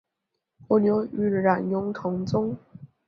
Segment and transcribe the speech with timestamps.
[0.67, 2.57] 伯牛与冉雍同宗。